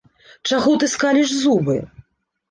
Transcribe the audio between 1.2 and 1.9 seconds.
зубы?